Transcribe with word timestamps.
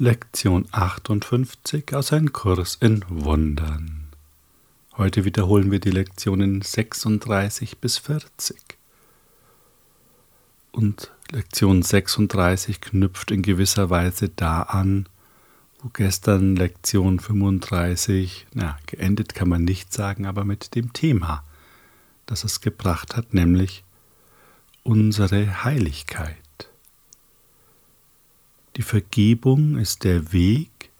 Lektion 0.00 0.68
58 0.70 1.92
aus 1.92 2.12
einem 2.12 2.32
Kurs 2.32 2.76
in 2.80 3.04
Wundern. 3.08 4.06
Heute 4.96 5.24
wiederholen 5.24 5.72
wir 5.72 5.80
die 5.80 5.90
Lektionen 5.90 6.62
36 6.62 7.78
bis 7.78 7.98
40. 7.98 8.56
Und 10.70 11.10
Lektion 11.32 11.82
36 11.82 12.80
knüpft 12.80 13.32
in 13.32 13.42
gewisser 13.42 13.90
Weise 13.90 14.28
da 14.28 14.62
an, 14.62 15.08
wo 15.82 15.88
gestern 15.88 16.54
Lektion 16.54 17.18
35, 17.18 18.46
na, 18.54 18.78
geendet 18.86 19.34
kann 19.34 19.48
man 19.48 19.64
nicht 19.64 19.92
sagen, 19.92 20.26
aber 20.26 20.44
mit 20.44 20.76
dem 20.76 20.92
Thema, 20.92 21.42
das 22.24 22.44
es 22.44 22.60
gebracht 22.60 23.16
hat, 23.16 23.34
nämlich 23.34 23.82
unsere 24.84 25.64
Heiligkeit. 25.64 26.47
Die 28.78 28.84
Vergebung 28.84 29.76
ist 29.76 30.04
der 30.04 30.32
Weg, 30.32 30.90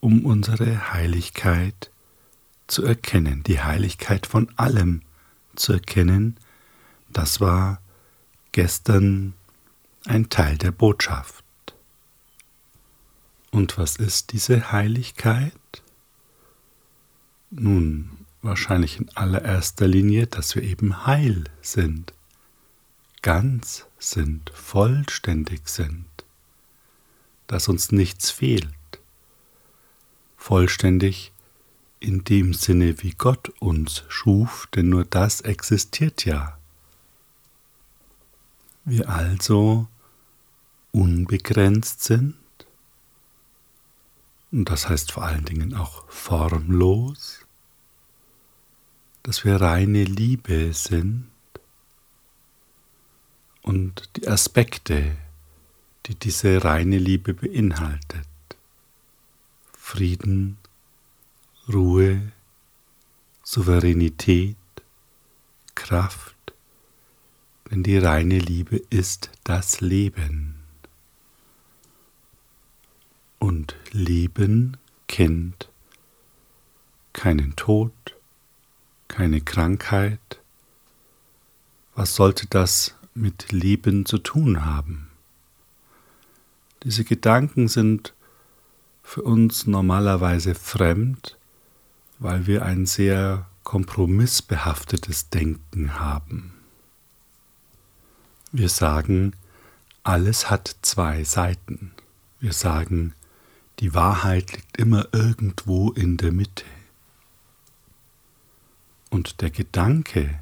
um 0.00 0.26
unsere 0.26 0.92
Heiligkeit 0.92 1.90
zu 2.66 2.84
erkennen, 2.84 3.42
die 3.42 3.58
Heiligkeit 3.58 4.26
von 4.26 4.50
allem 4.56 5.00
zu 5.54 5.72
erkennen. 5.72 6.36
Das 7.08 7.40
war 7.40 7.80
gestern 8.52 9.32
ein 10.04 10.28
Teil 10.28 10.58
der 10.58 10.72
Botschaft. 10.72 11.42
Und 13.50 13.78
was 13.78 13.96
ist 13.96 14.32
diese 14.32 14.70
Heiligkeit? 14.70 15.54
Nun, 17.50 18.10
wahrscheinlich 18.42 18.98
in 19.00 19.08
allererster 19.14 19.88
Linie, 19.88 20.26
dass 20.26 20.54
wir 20.54 20.62
eben 20.62 21.06
heil 21.06 21.44
sind, 21.62 22.12
ganz 23.22 23.86
sind, 23.98 24.50
vollständig 24.50 25.66
sind 25.66 26.04
dass 27.46 27.68
uns 27.68 27.92
nichts 27.92 28.30
fehlt. 28.30 28.68
Vollständig 30.36 31.32
in 32.00 32.24
dem 32.24 32.54
Sinne, 32.54 33.02
wie 33.02 33.12
Gott 33.12 33.48
uns 33.60 34.04
schuf, 34.08 34.68
denn 34.74 34.88
nur 34.88 35.04
das 35.04 35.40
existiert 35.40 36.24
ja. 36.24 36.58
Wir 38.84 39.08
also 39.08 39.88
unbegrenzt 40.92 42.02
sind, 42.02 42.36
und 44.52 44.70
das 44.70 44.88
heißt 44.88 45.12
vor 45.12 45.24
allen 45.24 45.44
Dingen 45.44 45.74
auch 45.74 46.08
formlos, 46.08 47.40
dass 49.22 49.44
wir 49.44 49.60
reine 49.60 50.04
Liebe 50.04 50.72
sind 50.72 51.28
und 53.62 54.08
die 54.16 54.28
Aspekte 54.28 55.16
die 56.06 56.14
diese 56.14 56.62
reine 56.62 56.98
Liebe 56.98 57.34
beinhaltet. 57.34 58.26
Frieden, 59.72 60.58
Ruhe, 61.72 62.32
Souveränität, 63.42 64.56
Kraft, 65.74 66.34
denn 67.70 67.82
die 67.82 67.98
reine 67.98 68.38
Liebe 68.38 68.76
ist 68.90 69.30
das 69.44 69.80
Leben. 69.80 70.54
Und 73.38 73.76
Leben 73.90 74.76
kennt 75.08 75.68
keinen 77.12 77.56
Tod, 77.56 77.92
keine 79.08 79.40
Krankheit. 79.40 80.40
Was 81.94 82.14
sollte 82.14 82.46
das 82.46 82.94
mit 83.14 83.50
Leben 83.52 84.06
zu 84.06 84.18
tun 84.18 84.64
haben? 84.64 85.05
Diese 86.86 87.02
Gedanken 87.02 87.66
sind 87.66 88.14
für 89.02 89.22
uns 89.22 89.66
normalerweise 89.66 90.54
fremd, 90.54 91.36
weil 92.20 92.46
wir 92.46 92.64
ein 92.64 92.86
sehr 92.86 93.46
kompromissbehaftetes 93.64 95.28
Denken 95.28 95.98
haben. 95.98 96.54
Wir 98.52 98.68
sagen, 98.68 99.32
alles 100.04 100.48
hat 100.48 100.76
zwei 100.82 101.24
Seiten. 101.24 101.90
Wir 102.38 102.52
sagen, 102.52 103.14
die 103.80 103.92
Wahrheit 103.92 104.52
liegt 104.52 104.76
immer 104.76 105.08
irgendwo 105.10 105.90
in 105.90 106.16
der 106.18 106.30
Mitte. 106.30 106.66
Und 109.10 109.40
der 109.40 109.50
Gedanke, 109.50 110.38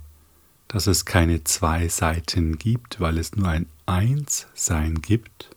dass 0.69 0.88
es 0.88 1.06
keine 1.06 1.43
zwei 1.44 1.88
Seiten 1.88 2.59
gibt, 2.59 3.00
weil 3.00 3.16
es 3.16 3.34
nur 3.34 3.49
ein 3.49 3.65
Einssein 3.87 5.00
gibt, 5.00 5.53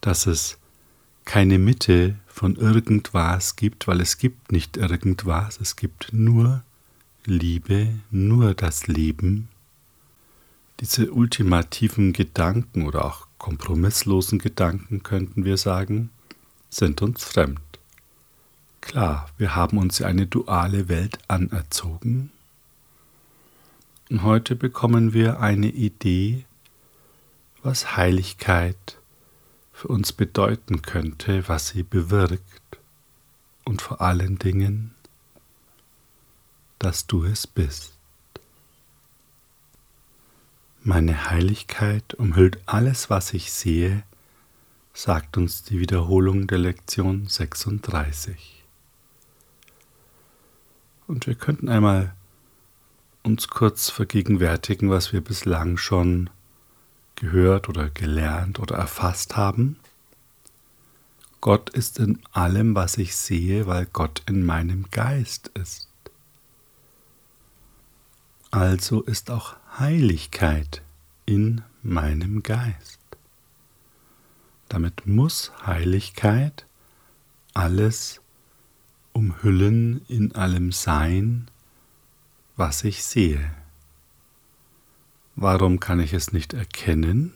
dass 0.00 0.26
es 0.26 0.58
keine 1.24 1.58
Mitte 1.58 2.16
von 2.26 2.56
irgendwas 2.56 3.56
gibt, 3.56 3.86
weil 3.86 4.00
es 4.00 4.18
gibt 4.18 4.52
nicht 4.52 4.76
irgendwas, 4.76 5.60
es 5.60 5.76
gibt 5.76 6.12
nur 6.12 6.62
Liebe, 7.24 8.00
nur 8.10 8.54
das 8.54 8.86
Leben. 8.86 9.48
Diese 10.80 11.12
ultimativen 11.12 12.12
Gedanken 12.12 12.86
oder 12.86 13.04
auch 13.04 13.26
kompromisslosen 13.38 14.38
Gedanken, 14.38 15.02
könnten 15.02 15.44
wir 15.44 15.56
sagen, 15.56 16.10
sind 16.70 17.02
uns 17.02 17.24
fremd. 17.24 17.60
Klar, 18.80 19.28
wir 19.36 19.54
haben 19.54 19.76
uns 19.76 20.00
eine 20.00 20.26
duale 20.26 20.88
Welt 20.88 21.18
anerzogen. 21.28 22.32
Und 24.08 24.22
heute 24.22 24.56
bekommen 24.56 25.12
wir 25.12 25.40
eine 25.40 25.68
Idee, 25.68 26.46
was 27.62 27.96
Heiligkeit 27.96 28.76
ist 28.76 28.99
für 29.80 29.88
uns 29.88 30.12
bedeuten 30.12 30.82
könnte, 30.82 31.48
was 31.48 31.68
sie 31.68 31.82
bewirkt 31.82 32.78
und 33.64 33.80
vor 33.80 34.02
allen 34.02 34.38
Dingen, 34.38 34.94
dass 36.78 37.06
du 37.06 37.24
es 37.24 37.46
bist. 37.46 37.94
Meine 40.82 41.30
Heiligkeit 41.30 42.12
umhüllt 42.12 42.58
alles, 42.66 43.08
was 43.08 43.32
ich 43.32 43.52
sehe, 43.52 44.02
sagt 44.92 45.38
uns 45.38 45.62
die 45.62 45.80
Wiederholung 45.80 46.46
der 46.46 46.58
Lektion 46.58 47.26
36. 47.26 48.62
Und 51.06 51.26
wir 51.26 51.36
könnten 51.36 51.70
einmal 51.70 52.14
uns 53.22 53.48
kurz 53.48 53.88
vergegenwärtigen, 53.88 54.90
was 54.90 55.14
wir 55.14 55.22
bislang 55.22 55.78
schon 55.78 56.28
gehört 57.20 57.68
oder 57.68 57.88
gelernt 57.90 58.58
oder 58.58 58.76
erfasst 58.76 59.36
haben. 59.36 59.76
Gott 61.40 61.70
ist 61.70 61.98
in 61.98 62.18
allem, 62.32 62.74
was 62.74 62.98
ich 62.98 63.14
sehe, 63.14 63.66
weil 63.66 63.86
Gott 63.86 64.22
in 64.26 64.44
meinem 64.44 64.90
Geist 64.90 65.48
ist. 65.48 65.88
Also 68.50 69.02
ist 69.02 69.30
auch 69.30 69.54
Heiligkeit 69.78 70.82
in 71.24 71.62
meinem 71.82 72.42
Geist. 72.42 72.98
Damit 74.68 75.06
muss 75.06 75.52
Heiligkeit 75.64 76.66
alles 77.54 78.20
umhüllen 79.12 80.04
in 80.08 80.34
allem 80.34 80.72
Sein, 80.72 81.48
was 82.56 82.84
ich 82.84 83.04
sehe. 83.04 83.50
Warum 85.40 85.80
kann 85.80 86.00
ich 86.00 86.12
es 86.12 86.34
nicht 86.34 86.52
erkennen? 86.52 87.32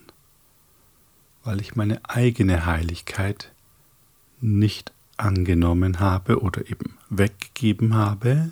Weil 1.43 1.59
ich 1.59 1.75
meine 1.75 2.07
eigene 2.07 2.67
Heiligkeit 2.67 3.51
nicht 4.39 4.93
angenommen 5.17 5.99
habe 5.99 6.39
oder 6.39 6.69
eben 6.69 6.99
weggegeben 7.09 7.95
habe 7.95 8.51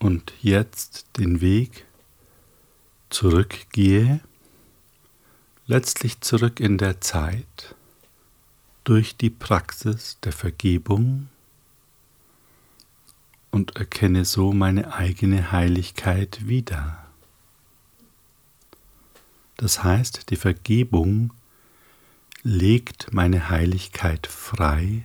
und 0.00 0.32
jetzt 0.42 1.06
den 1.18 1.40
Weg 1.40 1.86
zurückgehe, 3.10 4.18
letztlich 5.68 6.20
zurück 6.20 6.58
in 6.58 6.78
der 6.78 7.00
Zeit 7.00 7.76
durch 8.82 9.16
die 9.16 9.30
Praxis 9.30 10.18
der 10.24 10.32
Vergebung 10.32 11.28
und 13.52 13.76
erkenne 13.76 14.24
so 14.24 14.52
meine 14.52 14.94
eigene 14.94 15.52
Heiligkeit 15.52 16.48
wieder. 16.48 17.07
Das 19.58 19.82
heißt, 19.84 20.30
die 20.30 20.36
Vergebung 20.36 21.32
legt 22.42 23.12
meine 23.12 23.50
Heiligkeit 23.50 24.26
frei, 24.26 25.04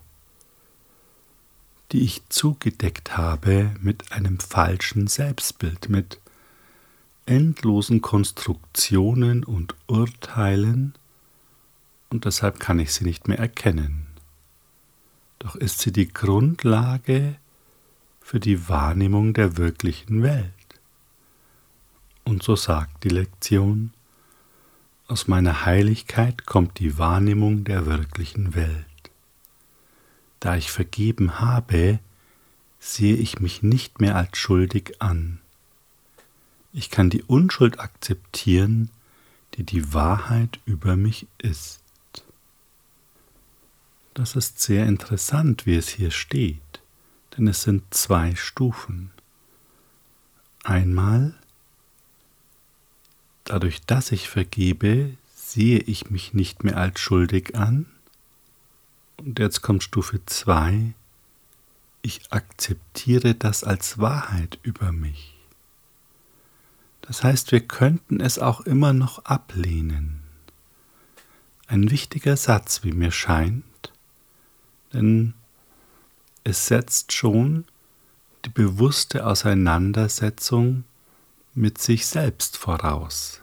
die 1.91 2.01
ich 2.01 2.21
zugedeckt 2.29 3.17
habe 3.17 3.75
mit 3.81 4.11
einem 4.11 4.39
falschen 4.39 5.07
Selbstbild, 5.07 5.89
mit 5.89 6.19
endlosen 7.25 8.01
Konstruktionen 8.01 9.43
und 9.43 9.75
Urteilen, 9.87 10.93
und 12.09 12.25
deshalb 12.25 12.59
kann 12.59 12.77
ich 12.77 12.93
sie 12.93 13.05
nicht 13.05 13.27
mehr 13.27 13.39
erkennen. 13.39 14.05
Doch 15.39 15.55
ist 15.55 15.79
sie 15.79 15.91
die 15.91 16.07
Grundlage 16.07 17.37
für 18.21 18.39
die 18.39 18.69
Wahrnehmung 18.69 19.33
der 19.33 19.57
wirklichen 19.57 20.21
Welt. 20.21 20.51
Und 22.23 22.43
so 22.43 22.55
sagt 22.55 23.03
die 23.03 23.09
Lektion, 23.09 23.93
Aus 25.13 25.27
meiner 25.27 25.63
Heiligkeit 25.63 26.47
kommt 26.47 26.79
die 26.79 26.97
Wahrnehmung 26.97 27.65
der 27.65 27.85
wirklichen 27.85 28.55
Welt. 28.55 29.11
Da 30.39 30.57
ich 30.57 30.71
vergeben 30.71 31.39
habe, 31.39 31.99
sehe 32.79 33.15
ich 33.15 33.39
mich 33.39 33.61
nicht 33.61 34.01
mehr 34.01 34.15
als 34.15 34.39
schuldig 34.39 34.99
an. 35.03 35.39
Ich 36.71 36.89
kann 36.89 37.11
die 37.11 37.21
Unschuld 37.21 37.79
akzeptieren, 37.79 38.89
die 39.53 39.63
die 39.63 39.93
Wahrheit 39.93 40.59
über 40.65 40.95
mich 40.95 41.27
ist. 41.37 41.83
Das 44.15 44.35
ist 44.35 44.63
sehr 44.63 44.87
interessant, 44.87 45.67
wie 45.67 45.75
es 45.75 45.89
hier 45.89 46.09
steht, 46.09 46.81
denn 47.37 47.47
es 47.47 47.61
sind 47.61 47.83
zwei 47.93 48.33
Stufen. 48.33 49.11
Einmal, 50.63 51.35
dadurch, 53.43 53.81
dass 53.81 54.11
ich 54.11 54.29
vergebe, 54.29 55.15
sehe 55.33 55.79
ich 55.79 56.09
mich 56.09 56.33
nicht 56.33 56.63
mehr 56.63 56.77
als 56.77 56.99
schuldig 56.99 57.55
an. 57.55 57.85
Und 59.17 59.39
jetzt 59.39 59.61
kommt 59.61 59.83
Stufe 59.83 60.25
2, 60.25 60.93
ich 62.01 62.31
akzeptiere 62.31 63.35
das 63.35 63.63
als 63.63 63.97
Wahrheit 63.97 64.59
über 64.63 64.91
mich. 64.91 65.35
Das 67.01 67.23
heißt, 67.23 67.51
wir 67.51 67.61
könnten 67.61 68.19
es 68.19 68.39
auch 68.39 68.61
immer 68.61 68.93
noch 68.93 69.25
ablehnen. 69.25 70.21
Ein 71.67 71.91
wichtiger 71.91 72.37
Satz, 72.37 72.83
wie 72.83 72.91
mir 72.91 73.11
scheint, 73.11 73.91
denn 74.91 75.33
es 76.43 76.67
setzt 76.67 77.13
schon 77.13 77.65
die 78.45 78.49
bewusste 78.49 79.25
Auseinandersetzung 79.25 80.83
mit 81.53 81.77
sich 81.77 82.05
selbst 82.05 82.57
voraus. 82.57 83.41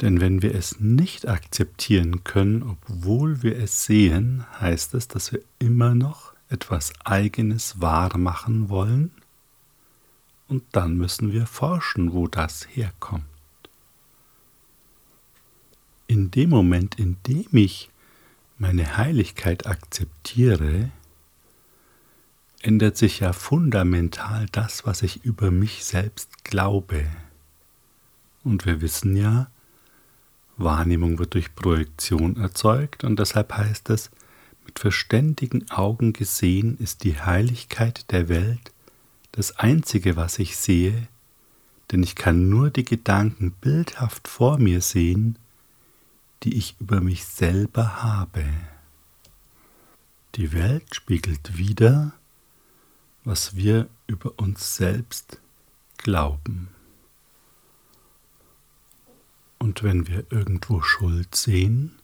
Denn 0.00 0.20
wenn 0.20 0.42
wir 0.42 0.54
es 0.54 0.80
nicht 0.80 1.28
akzeptieren 1.28 2.24
können, 2.24 2.62
obwohl 2.62 3.42
wir 3.42 3.56
es 3.56 3.84
sehen, 3.84 4.44
heißt 4.60 4.94
es, 4.94 5.08
dass 5.08 5.32
wir 5.32 5.40
immer 5.58 5.94
noch 5.94 6.34
etwas 6.48 6.92
Eigenes 7.04 7.80
wahrmachen 7.80 8.68
wollen 8.68 9.12
und 10.48 10.64
dann 10.72 10.96
müssen 10.96 11.32
wir 11.32 11.46
forschen, 11.46 12.12
wo 12.12 12.28
das 12.28 12.66
herkommt. 12.74 13.24
In 16.06 16.30
dem 16.30 16.50
Moment, 16.50 16.98
in 16.98 17.16
dem 17.26 17.48
ich 17.52 17.90
meine 18.58 18.96
Heiligkeit 18.96 19.66
akzeptiere, 19.66 20.90
ändert 22.64 22.96
sich 22.96 23.20
ja 23.20 23.32
fundamental 23.32 24.46
das, 24.50 24.86
was 24.86 25.02
ich 25.02 25.24
über 25.24 25.50
mich 25.50 25.84
selbst 25.84 26.44
glaube. 26.44 27.04
Und 28.42 28.64
wir 28.64 28.80
wissen 28.80 29.16
ja, 29.16 29.48
Wahrnehmung 30.56 31.18
wird 31.18 31.34
durch 31.34 31.54
Projektion 31.54 32.36
erzeugt 32.36 33.04
und 33.04 33.18
deshalb 33.18 33.52
heißt 33.52 33.90
es, 33.90 34.10
mit 34.64 34.78
verständigen 34.78 35.70
Augen 35.70 36.14
gesehen 36.14 36.78
ist 36.78 37.04
die 37.04 37.20
Heiligkeit 37.20 38.10
der 38.12 38.28
Welt 38.28 38.72
das 39.32 39.58
Einzige, 39.58 40.16
was 40.16 40.38
ich 40.38 40.56
sehe, 40.56 41.08
denn 41.90 42.02
ich 42.02 42.14
kann 42.14 42.48
nur 42.48 42.70
die 42.70 42.84
Gedanken 42.84 43.50
bildhaft 43.50 44.26
vor 44.26 44.58
mir 44.58 44.80
sehen, 44.80 45.38
die 46.44 46.56
ich 46.56 46.76
über 46.80 47.00
mich 47.00 47.24
selber 47.24 48.02
habe. 48.02 48.44
Die 50.36 50.52
Welt 50.52 50.94
spiegelt 50.94 51.58
wider, 51.58 52.14
was 53.24 53.56
wir 53.56 53.88
über 54.06 54.32
uns 54.38 54.76
selbst 54.76 55.40
glauben. 55.98 56.68
Und 59.58 59.82
wenn 59.82 60.06
wir 60.06 60.30
irgendwo 60.30 60.82
Schuld 60.82 61.34
sehen, 61.34 61.98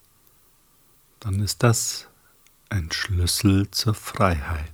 dann 1.20 1.40
ist 1.40 1.62
das 1.62 2.08
ein 2.70 2.90
Schlüssel 2.90 3.70
zur 3.70 3.94
Freiheit. 3.94 4.72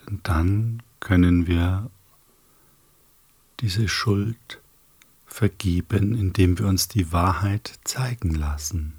Denn 0.00 0.20
dann 0.24 0.82
können 0.98 1.46
wir 1.46 1.90
diese 3.60 3.88
Schuld 3.88 4.60
vergeben, 5.26 6.18
indem 6.18 6.58
wir 6.58 6.66
uns 6.66 6.88
die 6.88 7.12
Wahrheit 7.12 7.78
zeigen 7.84 8.34
lassen. 8.34 8.94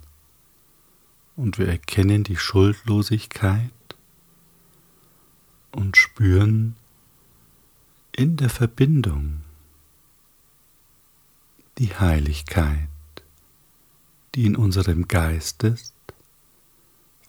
Und 1.36 1.58
wir 1.58 1.68
erkennen 1.68 2.24
die 2.24 2.38
Schuldlosigkeit 2.38 3.72
und 5.72 5.98
spüren 5.98 6.76
in 8.12 8.38
der 8.38 8.50
Verbindung 8.50 9.42
die 11.78 11.96
Heiligkeit, 11.96 12.88
die 14.36 14.46
in 14.46 14.56
unserem 14.56 15.08
Geist 15.08 15.64
ist 15.64 15.94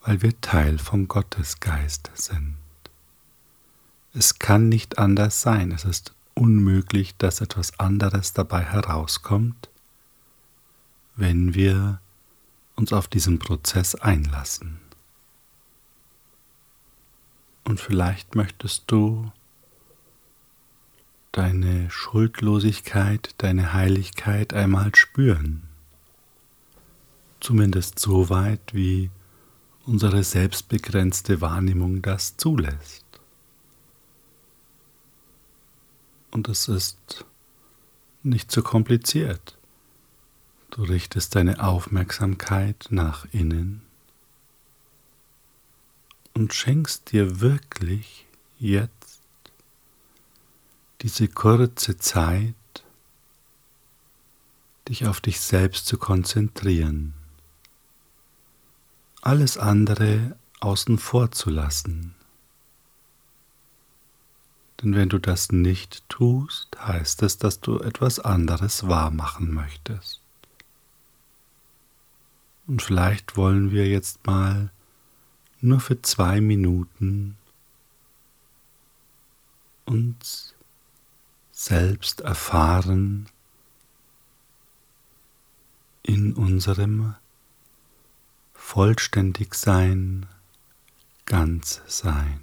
weil 0.02 0.20
wir 0.22 0.40
Teil 0.40 0.78
vom 0.78 1.08
Gottesgeist 1.08 2.10
sind. 2.14 2.56
Es 4.14 4.38
kann 4.38 4.68
nicht 4.68 4.98
anders 4.98 5.40
sein, 5.40 5.72
es 5.72 5.84
ist 5.84 6.14
unmöglich, 6.34 7.16
dass 7.16 7.40
etwas 7.40 7.78
anderes 7.78 8.32
dabei 8.32 8.62
herauskommt, 8.62 9.70
wenn 11.16 11.54
wir 11.54 12.00
uns 12.74 12.92
auf 12.92 13.06
diesen 13.06 13.38
Prozess 13.38 13.94
einlassen. 13.94 14.81
Und 17.64 17.80
vielleicht 17.80 18.34
möchtest 18.34 18.84
du 18.88 19.30
deine 21.30 21.90
Schuldlosigkeit, 21.90 23.34
deine 23.38 23.72
Heiligkeit 23.72 24.52
einmal 24.52 24.94
spüren. 24.94 25.62
Zumindest 27.40 27.98
so 27.98 28.28
weit, 28.28 28.74
wie 28.74 29.10
unsere 29.86 30.22
selbstbegrenzte 30.22 31.40
Wahrnehmung 31.40 32.02
das 32.02 32.36
zulässt. 32.36 33.04
Und 36.30 36.48
es 36.48 36.68
ist 36.68 37.24
nicht 38.22 38.50
so 38.50 38.62
kompliziert. 38.62 39.56
Du 40.70 40.82
richtest 40.82 41.34
deine 41.34 41.62
Aufmerksamkeit 41.62 42.86
nach 42.90 43.26
innen 43.32 43.82
und 46.34 46.54
schenkst 46.54 47.12
dir 47.12 47.40
wirklich 47.40 48.26
jetzt 48.58 49.20
diese 51.02 51.28
kurze 51.28 51.96
Zeit, 51.96 52.54
dich 54.88 55.06
auf 55.06 55.20
dich 55.20 55.40
selbst 55.40 55.86
zu 55.86 55.98
konzentrieren 55.98 57.14
alles 59.22 59.56
andere 59.56 60.36
außen 60.60 60.98
vor 60.98 61.30
zu 61.30 61.48
lassen. 61.48 62.14
Denn 64.82 64.96
wenn 64.96 65.08
du 65.08 65.18
das 65.18 65.52
nicht 65.52 66.08
tust, 66.08 66.76
heißt 66.78 67.22
es, 67.22 67.38
dass 67.38 67.60
du 67.60 67.78
etwas 67.78 68.18
anderes 68.18 68.88
wahrmachen 68.88 69.54
möchtest. 69.54 70.20
Und 72.66 72.82
vielleicht 72.82 73.36
wollen 73.36 73.70
wir 73.70 73.86
jetzt 73.88 74.26
mal 74.26 74.72
nur 75.62 75.80
für 75.80 76.02
zwei 76.02 76.40
Minuten 76.40 77.36
uns 79.84 80.54
selbst 81.52 82.20
erfahren 82.22 83.28
in 86.02 86.34
unserem 86.34 87.14
vollständig 88.54 89.54
sein, 89.54 90.26
ganz 91.26 91.80
sein. 91.86 92.40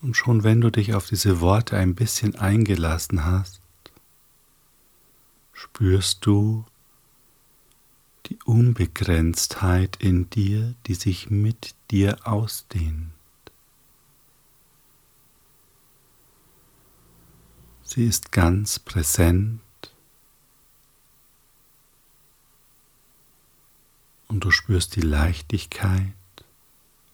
Und 0.00 0.16
schon 0.16 0.42
wenn 0.42 0.62
du 0.62 0.70
dich 0.70 0.94
auf 0.94 1.06
diese 1.06 1.40
Worte 1.40 1.76
ein 1.76 1.94
bisschen 1.94 2.36
eingelassen 2.36 3.24
hast, 3.24 3.60
spürst 5.52 6.24
du 6.24 6.64
die 8.26 8.38
Unbegrenztheit 8.44 9.96
in 9.96 10.28
dir, 10.30 10.74
die 10.86 10.94
sich 10.94 11.30
mit 11.30 11.74
dir 11.90 12.18
ausdehnt. 12.24 13.12
Sie 17.82 18.04
ist 18.04 18.32
ganz 18.32 18.80
präsent 18.80 19.60
und 24.28 24.44
du 24.44 24.50
spürst 24.50 24.96
die 24.96 25.02
Leichtigkeit 25.02 26.12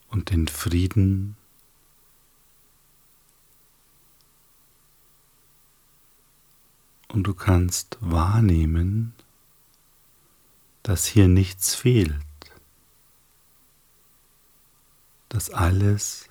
und 0.09 0.31
den 0.31 0.49
Frieden. 0.49 1.37
Und 7.09 7.25
du 7.25 7.35
kannst 7.35 7.99
wahrnehmen, 8.00 9.14
dass 10.82 11.06
hier 11.06 11.28
nichts 11.28 11.74
fehlt, 11.74 12.16
dass 15.28 15.50
alles 15.50 16.28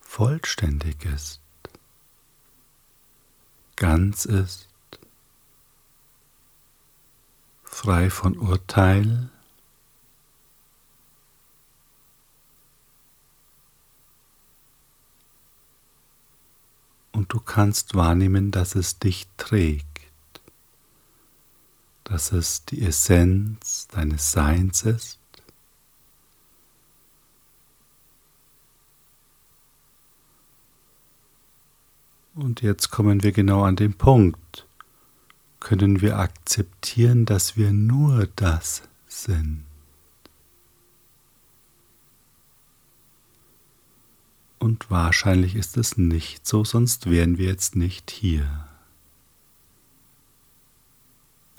vollständig 0.00 1.04
ist. 1.04 1.40
ganz 3.76 4.26
ist, 4.26 4.68
frei 7.64 8.10
von 8.10 8.36
Urteil, 8.36 9.30
und 17.12 17.32
du 17.32 17.40
kannst 17.40 17.94
wahrnehmen, 17.94 18.50
dass 18.50 18.74
es 18.74 18.98
dich 18.98 19.26
trägt, 19.36 19.89
dass 22.10 22.32
es 22.32 22.64
die 22.64 22.82
Essenz 22.82 23.86
deines 23.86 24.32
Seins 24.32 24.82
ist. 24.82 25.20
Und 32.34 32.62
jetzt 32.62 32.90
kommen 32.90 33.22
wir 33.22 33.30
genau 33.30 33.62
an 33.62 33.76
den 33.76 33.94
Punkt. 33.94 34.66
Können 35.60 36.00
wir 36.00 36.18
akzeptieren, 36.18 37.26
dass 37.26 37.56
wir 37.56 37.70
nur 37.70 38.26
das 38.34 38.82
sind? 39.06 39.64
Und 44.58 44.90
wahrscheinlich 44.90 45.54
ist 45.54 45.76
es 45.76 45.96
nicht 45.96 46.44
so, 46.44 46.64
sonst 46.64 47.08
wären 47.08 47.38
wir 47.38 47.46
jetzt 47.46 47.76
nicht 47.76 48.10
hier. 48.10 48.69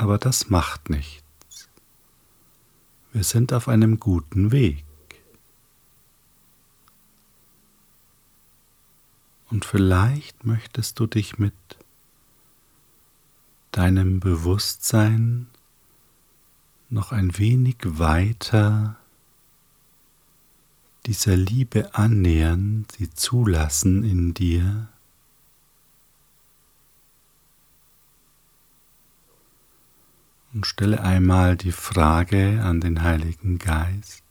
Aber 0.01 0.17
das 0.17 0.49
macht 0.49 0.89
nichts. 0.89 1.69
Wir 3.13 3.23
sind 3.23 3.53
auf 3.53 3.67
einem 3.67 3.99
guten 3.99 4.51
Weg. 4.51 4.83
Und 9.51 9.63
vielleicht 9.63 10.43
möchtest 10.43 10.99
du 10.99 11.05
dich 11.05 11.37
mit 11.37 11.53
deinem 13.71 14.19
Bewusstsein 14.19 15.45
noch 16.89 17.11
ein 17.11 17.37
wenig 17.37 17.77
weiter 17.83 18.97
dieser 21.05 21.35
Liebe 21.37 21.93
annähern, 21.93 22.87
sie 22.97 23.11
zulassen 23.11 24.03
in 24.03 24.33
dir. 24.33 24.90
Und 30.53 30.67
stelle 30.67 31.01
einmal 31.01 31.55
die 31.55 31.71
Frage 31.71 32.61
an 32.61 32.81
den 32.81 33.03
Heiligen 33.03 33.57
Geist, 33.57 34.23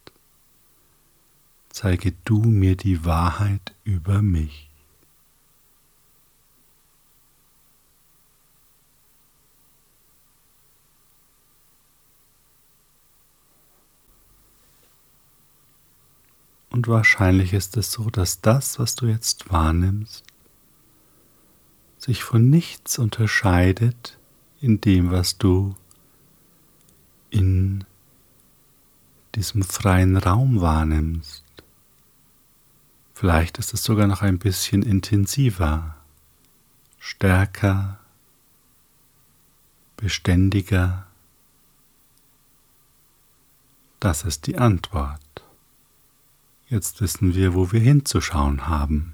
zeige 1.70 2.12
du 2.24 2.42
mir 2.42 2.76
die 2.76 3.06
Wahrheit 3.06 3.74
über 3.84 4.20
mich. 4.20 4.70
Und 16.70 16.86
wahrscheinlich 16.86 17.52
ist 17.52 17.76
es 17.76 17.90
so, 17.92 18.10
dass 18.10 18.40
das, 18.40 18.78
was 18.78 18.94
du 18.94 19.06
jetzt 19.06 19.50
wahrnimmst, 19.50 20.24
sich 21.98 22.22
von 22.22 22.48
nichts 22.48 22.98
unterscheidet 22.98 24.18
in 24.60 24.80
dem, 24.80 25.10
was 25.10 25.36
du 25.36 25.74
in 27.30 27.84
diesem 29.34 29.62
freien 29.62 30.16
Raum 30.16 30.60
wahrnimmst. 30.60 31.44
Vielleicht 33.14 33.58
ist 33.58 33.74
es 33.74 33.82
sogar 33.84 34.06
noch 34.06 34.22
ein 34.22 34.38
bisschen 34.38 34.82
intensiver, 34.82 35.94
stärker, 36.98 37.98
beständiger. 39.96 41.06
Das 44.00 44.24
ist 44.24 44.46
die 44.46 44.56
Antwort. 44.56 45.20
Jetzt 46.68 47.00
wissen 47.00 47.34
wir, 47.34 47.54
wo 47.54 47.72
wir 47.72 47.80
hinzuschauen 47.80 48.66
haben. 48.68 49.12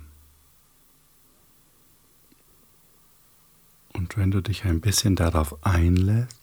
Und 3.93 4.17
wenn 4.17 4.31
du 4.31 4.43
dich 4.43 4.65
ein 4.65 4.81
bisschen 4.81 5.17
darauf 5.17 5.65
einlässt, 5.67 6.36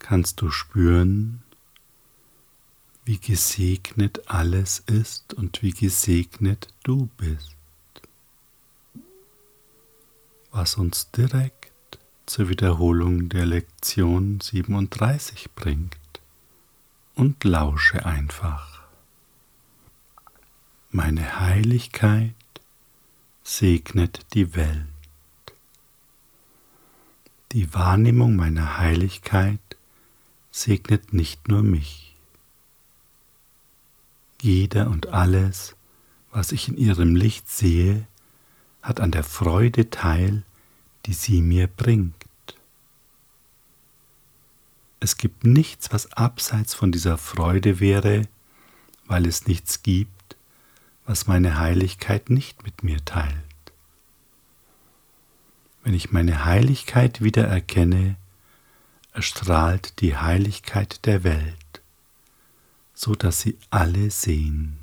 kannst 0.00 0.40
du 0.40 0.50
spüren, 0.50 1.42
wie 3.04 3.18
gesegnet 3.18 4.28
alles 4.28 4.80
ist 4.80 5.32
und 5.34 5.62
wie 5.62 5.70
gesegnet 5.70 6.66
du 6.82 7.08
bist. 7.16 7.56
Was 10.50 10.74
uns 10.74 11.12
direkt 11.12 11.70
zur 12.30 12.48
Wiederholung 12.48 13.28
der 13.28 13.44
Lektion 13.44 14.38
37 14.40 15.50
bringt. 15.56 15.96
Und 17.16 17.42
lausche 17.42 18.06
einfach. 18.06 18.82
Meine 20.92 21.40
Heiligkeit 21.40 22.34
segnet 23.42 24.32
die 24.32 24.54
Welt. 24.54 24.86
Die 27.50 27.74
Wahrnehmung 27.74 28.36
meiner 28.36 28.78
Heiligkeit 28.78 29.69
segnet 30.50 31.12
nicht 31.12 31.48
nur 31.48 31.62
mich. 31.62 32.16
Jeder 34.40 34.88
und 34.88 35.08
alles, 35.08 35.76
was 36.30 36.52
ich 36.52 36.68
in 36.68 36.76
ihrem 36.76 37.14
Licht 37.14 37.48
sehe, 37.48 38.06
hat 38.82 39.00
an 39.00 39.10
der 39.10 39.24
Freude 39.24 39.90
teil, 39.90 40.44
die 41.06 41.12
sie 41.12 41.42
mir 41.42 41.66
bringt. 41.66 42.14
Es 45.00 45.16
gibt 45.16 45.44
nichts, 45.44 45.92
was 45.92 46.12
abseits 46.12 46.74
von 46.74 46.92
dieser 46.92 47.16
Freude 47.16 47.80
wäre, 47.80 48.28
weil 49.06 49.26
es 49.26 49.46
nichts 49.46 49.82
gibt, 49.82 50.36
was 51.06 51.26
meine 51.26 51.58
Heiligkeit 51.58 52.30
nicht 52.30 52.64
mit 52.64 52.82
mir 52.82 53.04
teilt. 53.04 53.34
Wenn 55.82 55.94
ich 55.94 56.12
meine 56.12 56.44
Heiligkeit 56.44 57.22
wieder 57.22 57.46
erkenne, 57.46 58.16
erstrahlt 59.12 60.00
die 60.00 60.16
Heiligkeit 60.16 61.04
der 61.06 61.24
Welt, 61.24 61.82
so 62.94 63.14
dass 63.14 63.40
sie 63.40 63.58
alle 63.70 64.10
sehen. 64.10 64.78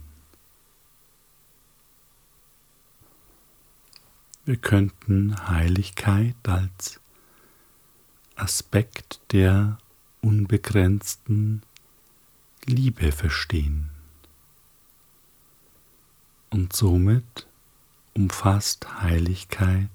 Wir 4.46 4.57
könnten 4.57 5.50
Heiligkeit 5.50 6.36
als 6.48 7.00
Aspekt 8.36 9.19
der 9.31 9.77
unbegrenzten 10.22 11.63
Liebe 12.65 13.12
verstehen. 13.12 13.89
Und 16.50 16.74
somit 16.74 17.48
umfasst 18.13 19.01
Heiligkeit 19.01 19.89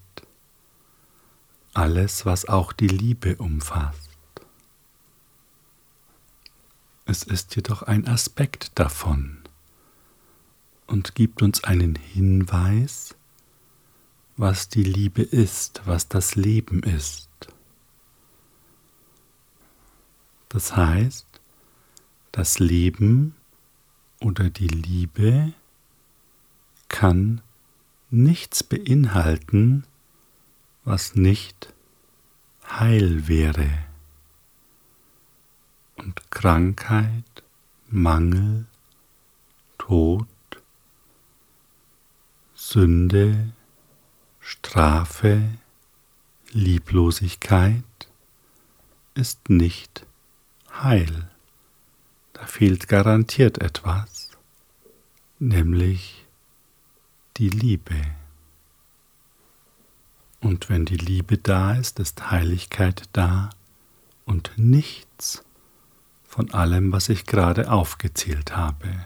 alles, 1.74 2.26
was 2.26 2.46
auch 2.46 2.72
die 2.72 2.88
Liebe 2.88 3.36
umfasst. 3.36 4.01
Es 7.12 7.24
ist 7.24 7.54
jedoch 7.56 7.82
ein 7.82 8.08
Aspekt 8.08 8.70
davon 8.78 9.36
und 10.86 11.14
gibt 11.14 11.42
uns 11.42 11.62
einen 11.62 11.94
Hinweis, 11.94 13.14
was 14.38 14.70
die 14.70 14.82
Liebe 14.82 15.20
ist, 15.20 15.82
was 15.84 16.08
das 16.08 16.36
Leben 16.36 16.82
ist. 16.82 17.28
Das 20.48 20.74
heißt, 20.74 21.26
das 22.32 22.58
Leben 22.58 23.34
oder 24.18 24.48
die 24.48 24.68
Liebe 24.68 25.52
kann 26.88 27.42
nichts 28.08 28.62
beinhalten, 28.62 29.84
was 30.84 31.14
nicht 31.14 31.74
heil 32.70 33.28
wäre. 33.28 33.91
Und 36.02 36.30
Krankheit, 36.32 37.44
Mangel, 37.88 38.66
Tod, 39.78 40.26
Sünde, 42.56 43.52
Strafe, 44.40 45.58
Lieblosigkeit 46.50 47.84
ist 49.14 49.48
nicht 49.48 50.04
heil. 50.72 51.30
Da 52.32 52.46
fehlt 52.46 52.88
garantiert 52.88 53.58
etwas, 53.58 54.30
nämlich 55.38 56.26
die 57.36 57.50
Liebe. 57.50 58.00
Und 60.40 60.68
wenn 60.68 60.84
die 60.84 60.96
Liebe 60.96 61.38
da 61.38 61.74
ist, 61.74 62.00
ist 62.00 62.32
Heiligkeit 62.32 63.04
da 63.12 63.50
und 64.24 64.50
nichts 64.56 65.44
von 66.32 66.50
allem, 66.54 66.92
was 66.92 67.10
ich 67.10 67.26
gerade 67.26 67.70
aufgezählt 67.70 68.56
habe. 68.56 69.04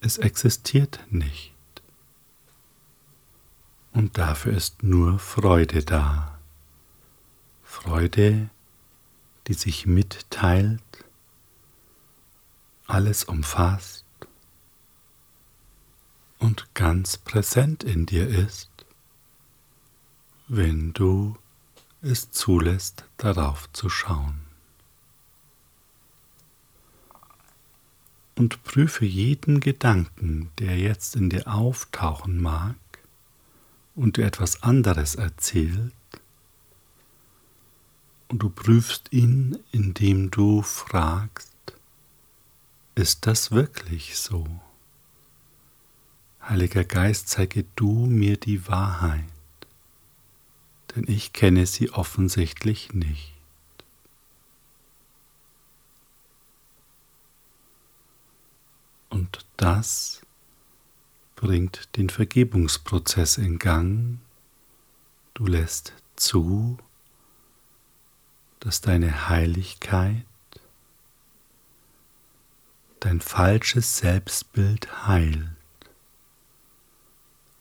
Es 0.00 0.16
existiert 0.16 0.98
nicht. 1.10 1.52
Und 3.92 4.16
dafür 4.16 4.54
ist 4.54 4.82
nur 4.82 5.18
Freude 5.18 5.84
da. 5.84 6.38
Freude, 7.62 8.48
die 9.46 9.52
sich 9.52 9.84
mitteilt, 9.84 10.80
alles 12.86 13.24
umfasst 13.24 14.06
und 16.38 16.72
ganz 16.72 17.18
präsent 17.18 17.84
in 17.84 18.06
dir 18.06 18.26
ist, 18.26 18.70
wenn 20.48 20.94
du 20.94 21.36
es 22.00 22.30
zulässt, 22.30 23.04
darauf 23.18 23.70
zu 23.74 23.90
schauen. 23.90 24.43
Und 28.36 28.64
prüfe 28.64 29.04
jeden 29.04 29.60
Gedanken, 29.60 30.50
der 30.58 30.76
jetzt 30.76 31.14
in 31.14 31.30
dir 31.30 31.46
auftauchen 31.46 32.40
mag 32.40 32.74
und 33.94 34.16
dir 34.16 34.26
etwas 34.26 34.62
anderes 34.62 35.14
erzählt, 35.14 35.92
und 38.28 38.42
du 38.42 38.50
prüfst 38.50 39.12
ihn, 39.12 39.58
indem 39.70 40.30
du 40.30 40.62
fragst, 40.62 41.52
ist 42.96 43.26
das 43.26 43.52
wirklich 43.52 44.16
so? 44.16 44.44
Heiliger 46.42 46.84
Geist, 46.84 47.28
zeige 47.28 47.64
du 47.76 48.06
mir 48.06 48.36
die 48.36 48.66
Wahrheit, 48.66 49.24
denn 50.94 51.04
ich 51.06 51.32
kenne 51.32 51.66
sie 51.66 51.90
offensichtlich 51.90 52.92
nicht. 52.92 53.33
Und 59.14 59.46
das 59.56 60.22
bringt 61.36 61.96
den 61.96 62.10
Vergebungsprozess 62.10 63.38
in 63.38 63.60
Gang. 63.60 64.18
Du 65.34 65.46
lässt 65.46 65.92
zu, 66.16 66.78
dass 68.58 68.80
deine 68.80 69.28
Heiligkeit, 69.28 70.26
dein 72.98 73.20
falsches 73.20 73.98
Selbstbild 73.98 75.06
heilt, 75.06 75.48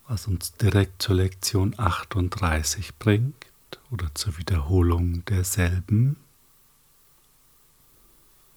was 0.07 0.25
uns 0.25 0.53
direkt 0.53 1.03
zur 1.03 1.17
Lektion 1.17 1.75
38 1.77 2.95
bringt 2.95 3.45
oder 3.91 4.07
zur 4.15 4.39
Wiederholung 4.39 5.23
derselben. 5.25 6.17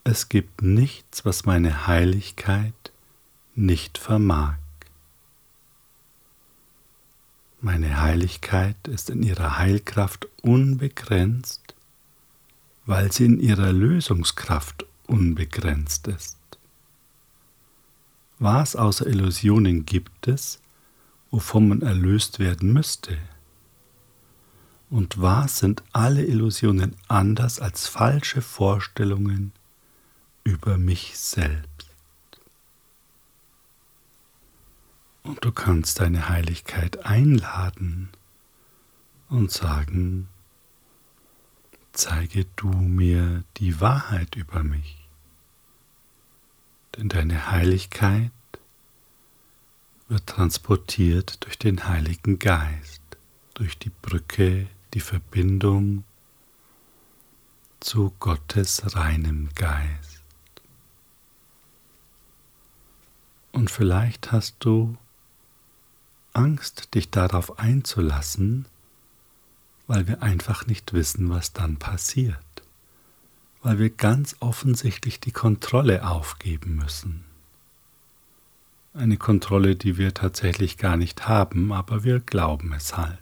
Es 0.08 0.28
gibt 0.28 0.62
nichts, 0.62 1.24
was 1.24 1.46
meine 1.46 1.88
Heiligkeit 1.88 2.92
nicht 3.56 3.98
vermag. 3.98 4.56
Meine 7.60 8.00
Heiligkeit 8.00 8.76
ist 8.86 9.10
in 9.10 9.22
ihrer 9.22 9.58
Heilkraft 9.58 10.28
unbegrenzt 10.42 11.66
weil 12.86 13.10
sie 13.10 13.24
in 13.24 13.40
ihrer 13.40 13.72
Lösungskraft 13.72 14.86
unbegrenzt 15.06 16.06
ist. 16.06 16.38
Was 18.38 18.76
außer 18.76 19.06
Illusionen 19.06 19.84
gibt 19.84 20.28
es, 20.28 20.60
wovon 21.30 21.68
man 21.68 21.82
erlöst 21.82 22.38
werden 22.38 22.72
müsste? 22.72 23.18
Und 24.88 25.20
was 25.20 25.58
sind 25.58 25.82
alle 25.92 26.24
Illusionen 26.24 26.94
anders 27.08 27.58
als 27.58 27.88
falsche 27.88 28.40
Vorstellungen 28.40 29.52
über 30.46 30.78
mich 30.78 31.18
selbst? 31.18 31.90
Und 35.24 35.44
du 35.44 35.50
kannst 35.50 35.98
deine 35.98 36.28
Heiligkeit 36.28 37.04
einladen 37.04 38.10
und 39.28 39.50
sagen, 39.50 40.28
zeige 41.92 42.44
du 42.54 42.68
mir 42.68 43.42
die 43.56 43.80
Wahrheit 43.80 44.36
über 44.36 44.62
mich. 44.62 45.08
Denn 46.96 47.08
deine 47.08 47.50
Heiligkeit 47.50 48.30
wird 50.06 50.28
transportiert 50.28 51.44
durch 51.44 51.58
den 51.58 51.88
Heiligen 51.88 52.38
Geist, 52.38 53.02
durch 53.54 53.76
die 53.78 53.90
Brücke, 53.90 54.68
die 54.94 55.00
Verbindung 55.00 56.04
zu 57.80 58.14
Gottes 58.20 58.94
reinem 58.94 59.48
Geist. 59.56 60.05
Und 63.66 63.70
vielleicht 63.72 64.30
hast 64.30 64.58
du 64.60 64.96
Angst, 66.32 66.94
dich 66.94 67.10
darauf 67.10 67.58
einzulassen, 67.58 68.66
weil 69.88 70.06
wir 70.06 70.22
einfach 70.22 70.68
nicht 70.68 70.92
wissen, 70.92 71.30
was 71.30 71.52
dann 71.52 71.76
passiert, 71.76 72.38
weil 73.64 73.80
wir 73.80 73.90
ganz 73.90 74.36
offensichtlich 74.38 75.18
die 75.18 75.32
Kontrolle 75.32 76.06
aufgeben 76.08 76.76
müssen. 76.76 77.24
Eine 78.94 79.16
Kontrolle, 79.16 79.74
die 79.74 79.98
wir 79.98 80.14
tatsächlich 80.14 80.78
gar 80.78 80.96
nicht 80.96 81.26
haben, 81.26 81.72
aber 81.72 82.04
wir 82.04 82.20
glauben 82.20 82.72
es 82.72 82.96
halt. 82.96 83.18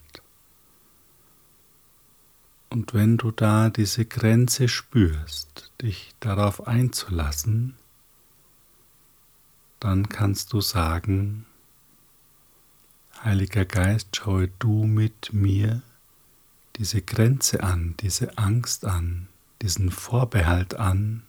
Und 2.69 2.93
wenn 2.93 3.17
du 3.17 3.31
da 3.31 3.71
diese 3.71 4.05
Grenze 4.05 4.69
spürst, 4.69 5.73
dich 5.81 6.15
darauf 6.21 6.67
einzulassen, 6.67 7.77
dann 9.85 10.09
kannst 10.09 10.55
du 10.55 10.63
sagen, 10.63 11.45
Heiliger 13.23 13.67
Geist, 13.67 14.17
schaue 14.17 14.49
du 14.59 14.85
mit 14.85 15.35
mir 15.35 15.83
diese 16.77 17.03
Grenze 17.03 17.63
an, 17.63 17.95
diese 18.01 18.39
Angst 18.39 18.87
an, 18.87 19.29
diesen 19.61 19.91
Vorbehalt 19.91 20.75
an, 20.75 21.23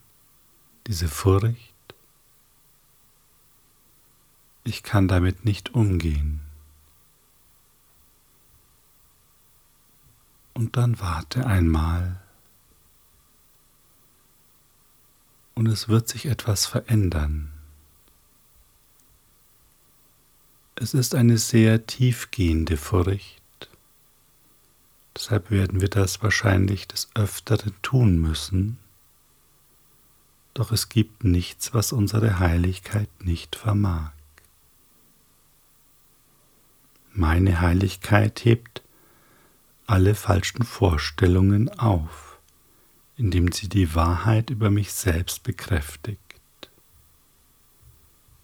diese 0.88 1.10
Furcht. 1.10 1.74
Ich 4.64 4.84
kann 4.84 5.10
damit 5.10 5.44
nicht 5.44 5.74
umgehen. 5.74 6.40
Und 10.54 10.78
dann 10.78 11.02
warte 11.02 11.46
einmal. 11.46 12.22
Und 15.56 15.66
es 15.66 15.90
wird 15.90 16.08
sich 16.08 16.28
etwas 16.28 16.66
verändern. 16.66 17.52
Es 20.78 20.94
ist 20.94 21.16
eine 21.16 21.38
sehr 21.38 21.88
tiefgehende 21.88 22.76
Furcht. 22.76 23.42
Deshalb 25.16 25.50
werden 25.50 25.80
wir 25.80 25.88
das 25.88 26.22
wahrscheinlich 26.22 26.86
des 26.86 27.08
Öfteren 27.16 27.74
tun 27.82 28.20
müssen. 28.20 28.78
Doch 30.54 30.74
es 30.74 30.90
gibt 30.90 31.24
nichts, 31.24 31.74
was 31.74 31.94
unsere 31.94 32.40
Heiligkeit 32.40 33.10
nicht 33.24 33.56
vermag. 33.56 34.12
Meine 37.14 37.62
Heiligkeit 37.62 38.44
hebt 38.44 38.82
alle 39.88 40.14
falschen 40.14 40.64
Vorstellungen 40.64 41.70
auf, 41.70 42.38
indem 43.16 43.54
sie 43.54 43.70
die 43.70 43.96
Wahrheit 43.96 44.50
über 44.50 44.70
mich 44.70 44.92
selbst 44.92 45.44
bekräftigt. 45.44 46.25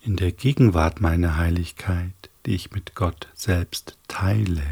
In 0.03 0.15
der 0.15 0.31
Gegenwart 0.31 0.99
meiner 0.99 1.37
Heiligkeit, 1.37 2.31
die 2.47 2.55
ich 2.55 2.71
mit 2.71 2.95
Gott 2.95 3.27
selbst 3.35 3.99
teile, 4.07 4.65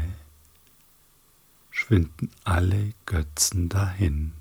schwinden 1.70 2.30
alle 2.42 2.94
Götzen 3.06 3.68
dahin. 3.68 4.32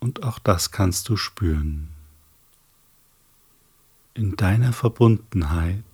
Und 0.00 0.24
auch 0.24 0.40
das 0.40 0.72
kannst 0.72 1.08
du 1.08 1.16
spüren. 1.16 1.90
In 4.14 4.34
deiner 4.34 4.72
Verbundenheit 4.72 5.84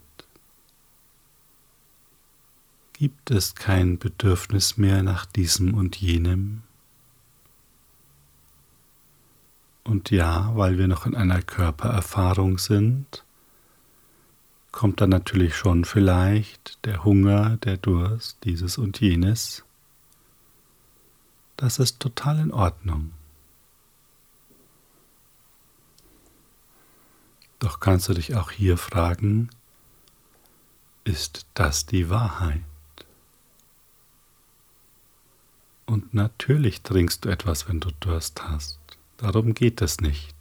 gibt 2.95 3.31
es 3.31 3.55
kein 3.55 3.99
Bedürfnis 3.99 4.79
mehr 4.79 5.03
nach 5.03 5.27
diesem 5.27 5.75
und 5.75 5.97
jenem. 5.97 6.63
Und 9.87 10.11
ja, 10.11 10.51
weil 10.57 10.79
wir 10.79 10.89
noch 10.89 11.07
in 11.07 11.15
einer 11.15 11.41
Körpererfahrung 11.43 12.59
sind, 12.59 13.25
kommt 14.73 15.01
dann 15.01 15.11
natürlich 15.11 15.55
schon 15.55 15.85
vielleicht 15.85 16.85
der 16.85 17.05
Hunger, 17.05 17.57
der 17.59 17.77
Durst, 17.77 18.39
dieses 18.43 18.79
und 18.79 19.01
jenes. 19.01 19.65
Das 21.57 21.79
ist 21.79 22.01
total 22.01 22.41
in 22.41 22.51
Ordnung. 22.53 23.13
Doch 27.61 27.79
kannst 27.79 28.09
du 28.09 28.15
dich 28.15 28.35
auch 28.35 28.51
hier 28.51 28.79
fragen, 28.79 29.51
ist 31.05 31.47
das 31.55 31.87
die 31.87 32.11
Wahrheit? 32.11 32.61
Und 35.87 36.13
natürlich 36.13 36.83
trinkst 36.83 37.25
du 37.25 37.29
etwas, 37.29 37.69
wenn 37.69 37.79
du 37.79 37.93
Durst 38.01 38.43
hast. 38.43 38.81
Darum 39.17 39.55
geht 39.55 39.81
es 39.81 40.01
nicht. 40.01 40.35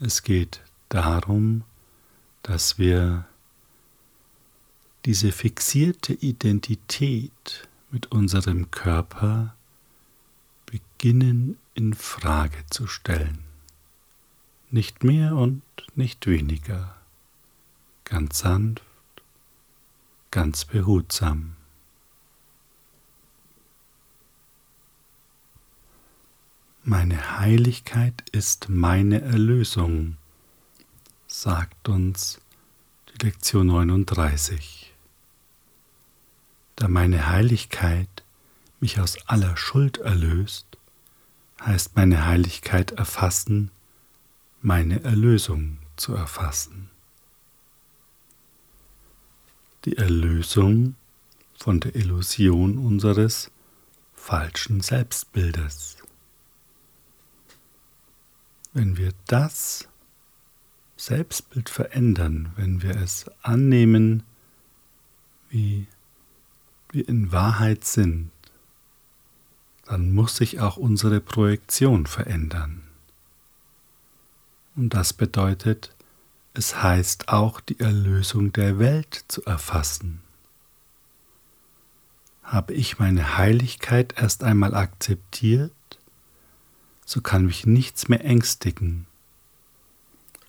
Es 0.00 0.22
geht 0.22 0.62
darum, 0.88 1.64
dass 2.42 2.78
wir 2.78 3.26
diese 5.04 5.32
fixierte 5.32 6.12
Identität 6.14 7.68
mit 7.90 8.12
unserem 8.12 8.70
Körper 8.70 9.54
beginnen 10.66 11.58
in 11.74 11.94
Frage 11.94 12.64
zu 12.70 12.86
stellen. 12.86 13.38
Nicht 14.70 15.04
mehr 15.04 15.34
und 15.36 15.62
nicht 15.94 16.26
weniger, 16.26 16.96
ganz 18.04 18.38
sanft, 18.38 18.82
ganz 20.30 20.64
behutsam. 20.64 21.56
Meine 26.86 27.38
Heiligkeit 27.38 28.12
ist 28.32 28.68
meine 28.68 29.22
Erlösung, 29.22 30.18
sagt 31.26 31.88
uns 31.88 32.42
die 33.08 33.24
Lektion 33.24 33.68
39. 33.68 34.92
Da 36.76 36.88
meine 36.88 37.30
Heiligkeit 37.30 38.22
mich 38.80 39.00
aus 39.00 39.16
aller 39.26 39.56
Schuld 39.56 39.96
erlöst, 39.96 40.66
heißt 41.62 41.96
meine 41.96 42.26
Heiligkeit 42.26 42.90
erfassen, 42.90 43.70
meine 44.60 45.02
Erlösung 45.04 45.78
zu 45.96 46.14
erfassen. 46.14 46.90
Die 49.86 49.96
Erlösung 49.96 50.96
von 51.56 51.80
der 51.80 51.96
Illusion 51.96 52.76
unseres 52.76 53.50
falschen 54.14 54.82
Selbstbildes. 54.82 56.03
Wenn 58.74 58.96
wir 58.96 59.12
das 59.28 59.88
Selbstbild 60.96 61.68
verändern, 61.70 62.52
wenn 62.56 62.82
wir 62.82 62.96
es 62.96 63.30
annehmen, 63.40 64.24
wie 65.48 65.86
wir 66.90 67.08
in 67.08 67.30
Wahrheit 67.30 67.84
sind, 67.84 68.30
dann 69.86 70.12
muss 70.12 70.36
sich 70.36 70.60
auch 70.60 70.76
unsere 70.76 71.20
Projektion 71.20 72.06
verändern. 72.06 72.82
Und 74.74 74.92
das 74.94 75.12
bedeutet, 75.12 75.94
es 76.52 76.82
heißt 76.82 77.28
auch 77.28 77.60
die 77.60 77.78
Erlösung 77.78 78.52
der 78.52 78.80
Welt 78.80 79.24
zu 79.28 79.44
erfassen. 79.44 80.20
Habe 82.42 82.74
ich 82.74 82.98
meine 82.98 83.36
Heiligkeit 83.38 84.14
erst 84.16 84.42
einmal 84.42 84.74
akzeptiert, 84.74 85.72
so 87.04 87.20
kann 87.20 87.46
mich 87.46 87.66
nichts 87.66 88.08
mehr 88.08 88.24
ängstigen. 88.24 89.06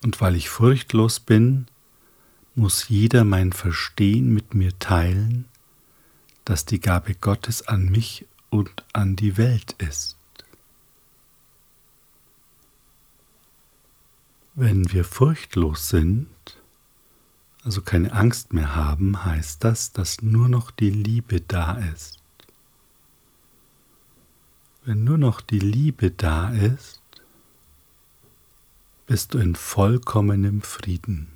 Und 0.02 0.20
weil 0.20 0.36
ich 0.36 0.48
furchtlos 0.48 1.20
bin, 1.20 1.66
muss 2.54 2.88
jeder 2.88 3.24
mein 3.24 3.52
Verstehen 3.52 4.32
mit 4.32 4.54
mir 4.54 4.78
teilen, 4.78 5.46
dass 6.44 6.64
die 6.64 6.80
Gabe 6.80 7.14
Gottes 7.14 7.66
an 7.68 7.86
mich 7.86 8.26
und 8.50 8.84
an 8.92 9.16
die 9.16 9.36
Welt 9.36 9.72
ist. 9.78 10.16
Wenn 14.54 14.90
wir 14.90 15.04
furchtlos 15.04 15.90
sind, 15.90 16.28
also 17.62 17.82
keine 17.82 18.12
Angst 18.12 18.54
mehr 18.54 18.74
haben, 18.74 19.24
heißt 19.24 19.62
das, 19.64 19.92
dass 19.92 20.22
nur 20.22 20.48
noch 20.48 20.70
die 20.70 20.88
Liebe 20.88 21.42
da 21.42 21.74
ist. 21.92 22.22
Wenn 24.86 25.02
nur 25.02 25.18
noch 25.18 25.40
die 25.40 25.58
Liebe 25.58 26.12
da 26.12 26.50
ist, 26.50 27.02
bist 29.08 29.34
du 29.34 29.38
in 29.38 29.56
vollkommenem 29.56 30.62
Frieden. 30.62 31.26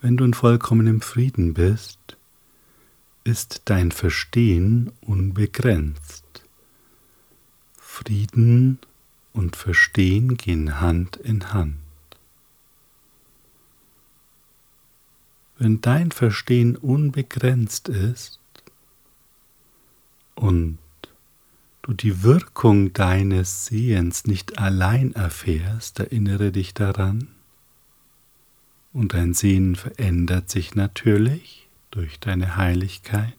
Wenn 0.00 0.16
du 0.16 0.22
in 0.22 0.32
vollkommenem 0.32 1.00
Frieden 1.00 1.52
bist, 1.52 1.98
ist 3.24 3.62
dein 3.64 3.90
Verstehen 3.90 4.92
unbegrenzt. 5.00 6.44
Frieden 7.76 8.78
und 9.32 9.56
Verstehen 9.56 10.36
gehen 10.36 10.80
Hand 10.80 11.16
in 11.16 11.52
Hand. 11.52 11.80
Wenn 15.58 15.80
dein 15.80 16.12
Verstehen 16.12 16.76
unbegrenzt 16.76 17.88
ist 17.88 18.38
und 20.36 20.78
du 21.90 21.94
die 21.94 22.22
Wirkung 22.22 22.92
deines 22.92 23.66
Sehens 23.66 24.24
nicht 24.24 24.58
allein 24.58 25.12
erfährst, 25.12 25.98
erinnere 25.98 26.52
dich 26.52 26.72
daran, 26.72 27.26
und 28.92 29.14
dein 29.14 29.34
Sehen 29.34 29.74
verändert 29.74 30.50
sich 30.50 30.76
natürlich 30.76 31.68
durch 31.90 32.20
deine 32.20 32.54
Heiligkeit, 32.54 33.34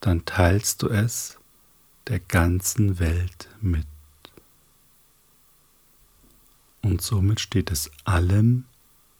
dann 0.00 0.24
teilst 0.24 0.82
du 0.82 0.88
es 0.88 1.38
der 2.08 2.18
ganzen 2.18 2.98
Welt 2.98 3.48
mit. 3.60 3.86
Und 6.82 7.00
somit 7.00 7.38
steht 7.38 7.70
es 7.70 7.92
allem 8.04 8.64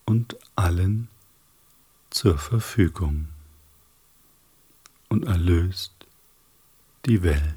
und 0.05 0.37
allen 0.57 1.07
zur 2.11 2.39
Verfügung 2.39 3.29
und 5.09 5.25
erlöst 5.25 5.98
die 7.09 7.23
Welt. 7.23 7.55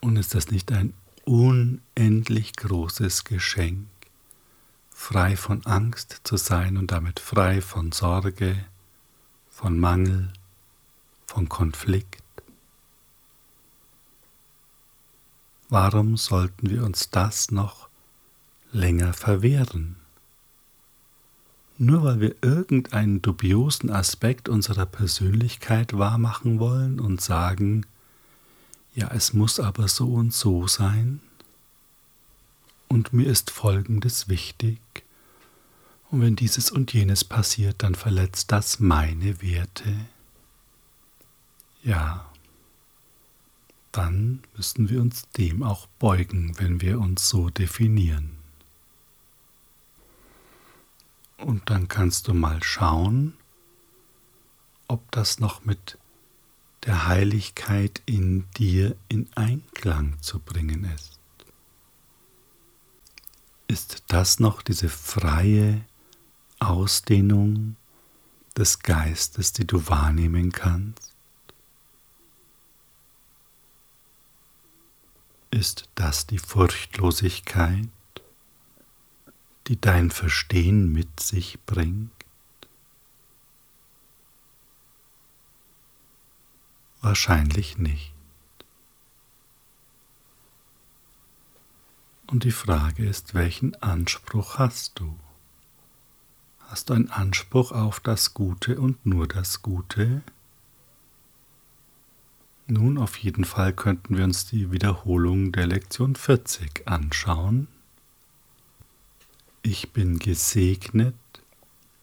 Und 0.00 0.16
ist 0.16 0.34
das 0.34 0.50
nicht 0.50 0.70
ein 0.70 0.92
unendlich 1.24 2.54
großes 2.56 3.24
Geschenk, 3.24 3.88
frei 4.90 5.36
von 5.36 5.64
Angst 5.64 6.20
zu 6.24 6.36
sein 6.36 6.76
und 6.76 6.92
damit 6.92 7.20
frei 7.20 7.62
von 7.62 7.90
Sorge, 7.90 8.66
von 9.48 9.80
Mangel, 9.80 10.30
von 11.26 11.48
Konflikt? 11.48 12.22
Warum 15.70 16.18
sollten 16.18 16.68
wir 16.68 16.84
uns 16.84 17.08
das 17.08 17.50
noch 17.50 17.88
länger 18.72 19.14
verwehren? 19.14 20.03
Nur 21.76 22.04
weil 22.04 22.20
wir 22.20 22.36
irgendeinen 22.40 23.20
dubiosen 23.20 23.90
Aspekt 23.90 24.48
unserer 24.48 24.86
Persönlichkeit 24.86 25.98
wahrmachen 25.98 26.60
wollen 26.60 27.00
und 27.00 27.20
sagen, 27.20 27.84
ja, 28.94 29.10
es 29.12 29.32
muss 29.32 29.58
aber 29.58 29.88
so 29.88 30.12
und 30.12 30.32
so 30.32 30.68
sein. 30.68 31.20
Und 32.86 33.12
mir 33.12 33.26
ist 33.26 33.50
Folgendes 33.50 34.28
wichtig. 34.28 34.80
Und 36.10 36.20
wenn 36.20 36.36
dieses 36.36 36.70
und 36.70 36.92
jenes 36.92 37.24
passiert, 37.24 37.82
dann 37.82 37.96
verletzt 37.96 38.52
das 38.52 38.78
meine 38.78 39.42
Werte. 39.42 39.96
Ja, 41.82 42.30
dann 43.90 44.42
müssen 44.56 44.88
wir 44.88 45.00
uns 45.00 45.28
dem 45.36 45.64
auch 45.64 45.88
beugen, 45.98 46.54
wenn 46.58 46.80
wir 46.80 47.00
uns 47.00 47.28
so 47.28 47.50
definieren. 47.50 48.33
Und 51.44 51.68
dann 51.68 51.88
kannst 51.88 52.26
du 52.28 52.32
mal 52.32 52.62
schauen, 52.62 53.34
ob 54.88 55.10
das 55.12 55.40
noch 55.40 55.66
mit 55.66 55.98
der 56.86 57.06
Heiligkeit 57.06 58.00
in 58.06 58.48
dir 58.56 58.96
in 59.10 59.28
Einklang 59.34 60.16
zu 60.22 60.38
bringen 60.38 60.84
ist. 60.84 61.18
Ist 63.68 64.04
das 64.08 64.40
noch 64.40 64.62
diese 64.62 64.88
freie 64.88 65.84
Ausdehnung 66.60 67.76
des 68.56 68.78
Geistes, 68.78 69.52
die 69.52 69.66
du 69.66 69.86
wahrnehmen 69.86 70.50
kannst? 70.50 71.12
Ist 75.50 75.90
das 75.94 76.26
die 76.26 76.38
Furchtlosigkeit, 76.38 77.88
die 79.66 79.80
dein 79.80 80.10
Verstehen 80.10 80.92
mit 80.92 81.20
sich 81.20 81.58
bringt? 81.66 82.10
Wahrscheinlich 87.00 87.78
nicht. 87.78 88.14
Und 92.26 92.44
die 92.44 92.50
Frage 92.50 93.06
ist, 93.06 93.34
welchen 93.34 93.74
Anspruch 93.82 94.58
hast 94.58 94.98
du? 94.98 95.18
Hast 96.60 96.88
du 96.88 96.94
einen 96.94 97.10
Anspruch 97.10 97.72
auf 97.72 98.00
das 98.00 98.34
Gute 98.34 98.80
und 98.80 99.04
nur 99.04 99.28
das 99.28 99.62
Gute? 99.62 100.22
Nun, 102.66 102.96
auf 102.96 103.18
jeden 103.18 103.44
Fall 103.44 103.74
könnten 103.74 104.16
wir 104.16 104.24
uns 104.24 104.46
die 104.46 104.72
Wiederholung 104.72 105.52
der 105.52 105.66
Lektion 105.66 106.16
40 106.16 106.88
anschauen. 106.88 107.68
Ich 109.66 109.92
bin 109.92 110.18
gesegnet 110.18 111.14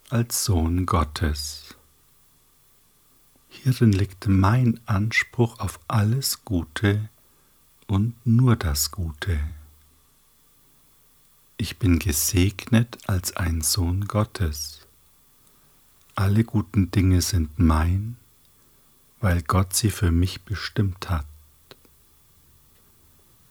als 0.09 0.45
Sohn 0.45 0.87
Gottes. 0.87 1.75
Hierin 3.49 3.91
liegt 3.91 4.27
mein 4.27 4.79
Anspruch 4.87 5.59
auf 5.59 5.79
alles 5.87 6.43
Gute 6.43 7.07
und 7.85 8.15
nur 8.25 8.55
das 8.55 8.89
Gute. 8.89 9.39
Ich 11.57 11.77
bin 11.77 11.99
gesegnet 11.99 12.97
als 13.05 13.37
ein 13.37 13.61
Sohn 13.61 14.05
Gottes. 14.07 14.87
Alle 16.15 16.43
guten 16.43 16.89
Dinge 16.89 17.21
sind 17.21 17.59
mein, 17.59 18.17
weil 19.19 19.43
Gott 19.43 19.75
sie 19.75 19.91
für 19.91 20.09
mich 20.09 20.41
bestimmt 20.41 21.11
hat. 21.11 21.27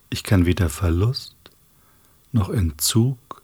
Ich 0.09 0.25
kann 0.25 0.47
weder 0.47 0.69
Verlust 0.69 1.37
noch 2.33 2.49
Entzug 2.49 3.40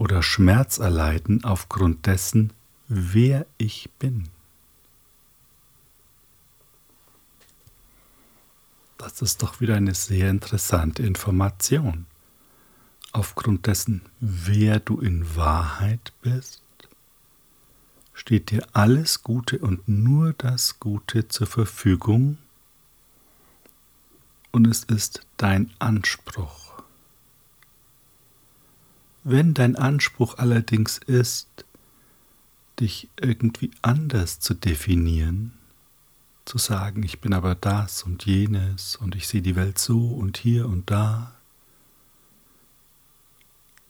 oder 0.00 0.22
Schmerz 0.22 0.78
erleiden 0.78 1.44
aufgrund 1.44 2.06
dessen, 2.06 2.54
wer 2.88 3.44
ich 3.58 3.90
bin. 3.98 4.30
Das 8.96 9.20
ist 9.20 9.42
doch 9.42 9.60
wieder 9.60 9.76
eine 9.76 9.94
sehr 9.94 10.30
interessante 10.30 11.02
Information. 11.02 12.06
Aufgrund 13.12 13.66
dessen, 13.66 14.00
wer 14.20 14.80
du 14.80 15.00
in 15.00 15.36
Wahrheit 15.36 16.14
bist, 16.22 16.62
steht 18.14 18.50
dir 18.50 18.66
alles 18.72 19.22
Gute 19.22 19.58
und 19.58 19.86
nur 19.86 20.32
das 20.32 20.80
Gute 20.80 21.28
zur 21.28 21.46
Verfügung 21.46 22.38
und 24.50 24.66
es 24.66 24.84
ist 24.84 25.26
dein 25.36 25.70
Anspruch. 25.78 26.69
Wenn 29.22 29.54
dein 29.54 29.76
Anspruch 29.76 30.38
allerdings 30.38 30.98
ist, 30.98 31.48
dich 32.80 33.08
irgendwie 33.20 33.70
anders 33.82 34.40
zu 34.40 34.54
definieren, 34.54 35.52
zu 36.46 36.56
sagen, 36.58 37.02
ich 37.02 37.20
bin 37.20 37.34
aber 37.34 37.54
das 37.54 38.02
und 38.02 38.24
jenes 38.24 38.96
und 38.96 39.14
ich 39.14 39.28
sehe 39.28 39.42
die 39.42 39.56
Welt 39.56 39.78
so 39.78 40.08
und 40.08 40.38
hier 40.38 40.66
und 40.66 40.90
da, 40.90 41.34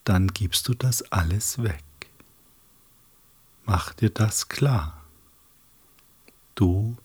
dann 0.04 0.28
gibst 0.28 0.66
du 0.66 0.74
das 0.74 1.12
alles 1.12 1.62
weg. 1.62 1.84
Mach 3.64 3.94
dir 3.94 4.10
das 4.10 4.48
klar. 4.48 5.04
Du 6.56 6.96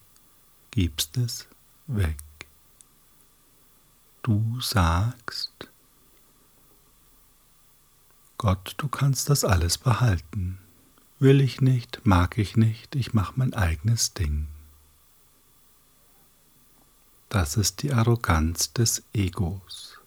gibst 0.72 1.16
es 1.16 1.46
weg. 1.86 2.18
Du 4.22 4.60
sagst, 4.60 5.70
Gott, 8.38 8.74
du 8.76 8.88
kannst 8.88 9.30
das 9.30 9.44
alles 9.44 9.78
behalten. 9.78 10.58
Will 11.18 11.40
ich 11.40 11.62
nicht, 11.62 12.04
mag 12.04 12.36
ich 12.36 12.56
nicht, 12.56 12.94
ich 12.94 13.14
mache 13.14 13.32
mein 13.36 13.54
eigenes 13.54 14.12
Ding. 14.12 14.48
Das 17.30 17.56
ist 17.56 17.82
die 17.82 17.92
Arroganz 17.92 18.72
des 18.74 19.02
Egos. 19.14 19.98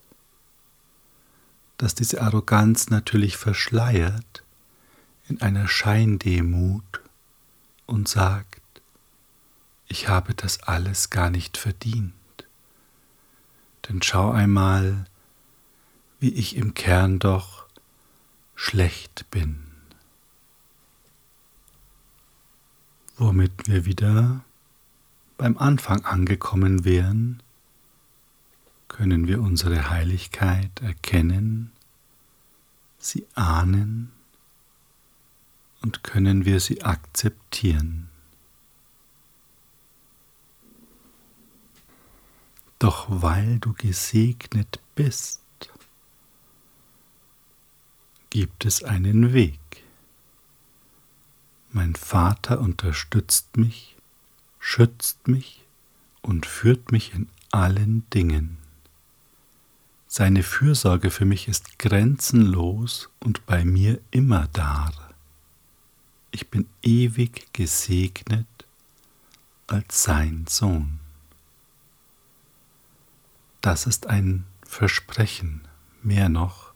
Dass 1.78 1.96
diese 1.96 2.22
Arroganz 2.22 2.89
natürlich 2.89 3.38
verschleiert 3.38 4.44
in 5.28 5.42
einer 5.42 5.68
Scheindemut 5.68 7.02
und 7.88 8.08
sagt, 8.08 8.62
ich 9.88 10.08
habe 10.08 10.36
das 10.36 10.62
alles 10.63 11.10
gar 11.10 11.32
nicht 11.32 11.58
verdient. 11.58 12.13
Denn 13.88 14.04
schau 14.04 14.32
einmal, 14.32 15.06
wie 16.20 16.30
ich 16.30 16.56
im 16.56 16.76
Kern 16.76 17.18
doch 17.18 17.59
schlecht 18.62 19.26
bin. 19.32 19.63
Womit 23.15 23.69
wir 23.69 23.86
wieder 23.86 24.43
beim 25.38 25.58
Anfang 25.58 26.04
angekommen 26.04 26.84
wären, 26.84 27.41
können 28.89 29.30
wir 29.30 29.41
unsere 29.41 29.89
Heiligkeit 29.89 30.82
erkennen, 30.82 31.72
sie 32.98 33.26
ahnen 33.34 34.12
und 35.82 36.04
können 36.04 36.43
wir 36.43 36.60
sie 36.60 36.82
akzeptieren. 36.82 38.10
Doch 42.78 43.06
weil 43.10 43.60
du 43.60 43.72
gesegnet 43.72 44.82
bist, 44.95 45.39
gibt 48.30 48.65
es 48.65 48.84
einen 48.84 49.34
Weg. 49.34 49.60
Mein 51.72 51.96
Vater 51.96 52.60
unterstützt 52.60 53.58
mich 53.58 53.96
schützt 54.60 55.28
mich 55.28 55.65
und 56.22 56.46
führt 56.46 56.92
mich 56.92 57.13
in 57.13 57.30
allen 57.52 58.08
Dingen. 58.12 58.58
Seine 60.08 60.44
Fürsorge 60.44 61.12
für 61.12 61.26
mich 61.26 61.48
ist 61.48 61.80
grenzenlos 61.80 63.10
und 63.20 63.46
bei 63.46 63.63
mir 63.63 64.00
immer 64.12 64.48
da. 64.54 64.92
Ich 66.32 66.50
bin 66.50 66.68
ewig 66.82 67.52
gesegnet 67.54 68.48
als 69.68 70.04
sein 70.04 70.46
Sohn. 70.48 71.00
Das 73.62 73.88
ist 73.88 74.08
ein 74.08 74.46
Versprechen, 74.63 75.62
mehr 76.02 76.30
noch, 76.30 76.69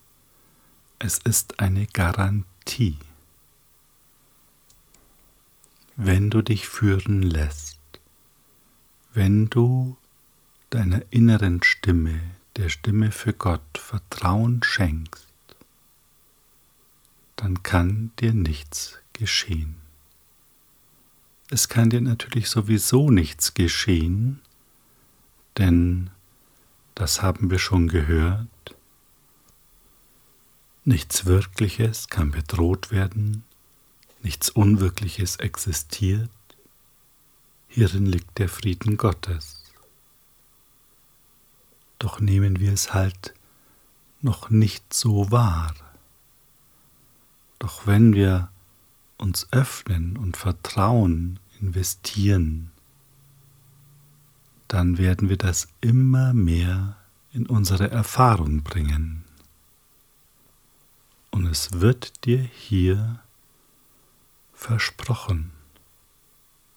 es 1.03 1.17
ist 1.17 1.59
eine 1.59 1.85
Garantie. 1.87 2.97
Wenn 5.97 6.29
du 6.29 6.41
dich 6.41 6.69
führen 6.69 7.21
lässt, 7.21 7.77
wenn 9.13 9.49
du 9.49 9.97
deiner 10.69 11.01
inneren 11.09 11.61
Stimme, 11.61 12.21
der 12.55 12.69
Stimme 12.69 13.11
für 13.11 13.33
Gott, 13.33 13.77
Vertrauen 13.77 14.63
schenkst, 14.63 15.27
dann 17.35 17.63
kann 17.63 18.11
dir 18.21 18.33
nichts 18.33 18.97
geschehen. 19.11 19.75
Es 21.49 21.67
kann 21.67 21.89
dir 21.89 21.99
natürlich 21.99 22.49
sowieso 22.49 23.11
nichts 23.11 23.53
geschehen, 23.53 24.39
denn 25.57 26.11
das 26.95 27.21
haben 27.21 27.51
wir 27.51 27.59
schon 27.59 27.89
gehört. 27.89 28.47
Nichts 30.85 31.25
Wirkliches 31.25 32.09
kann 32.09 32.31
bedroht 32.31 32.91
werden, 32.91 33.43
nichts 34.21 34.49
Unwirkliches 34.49 35.37
existiert, 35.37 36.29
Hierin 37.75 38.05
liegt 38.05 38.37
der 38.37 38.49
Frieden 38.49 38.97
Gottes. 38.97 39.63
Doch 41.97 42.19
nehmen 42.19 42.59
wir 42.59 42.71
es 42.71 42.93
halt 42.93 43.33
noch 44.21 44.51
nicht 44.51 44.93
so 44.93 45.31
wahr. 45.31 45.73
Doch 47.57 47.87
wenn 47.87 48.13
wir 48.13 48.49
uns 49.17 49.47
öffnen 49.51 50.17
und 50.17 50.37
Vertrauen 50.37 51.39
investieren, 51.59 52.69
dann 54.67 54.99
werden 54.99 55.29
wir 55.29 55.37
das 55.37 55.67
immer 55.81 56.35
mehr 56.35 56.95
in 57.31 57.47
unsere 57.47 57.89
Erfahrung 57.89 58.61
bringen. 58.61 59.22
Und 61.33 61.47
es 61.47 61.81
wird 61.81 62.25
dir 62.25 62.37
hier 62.37 63.19
versprochen, 64.53 65.51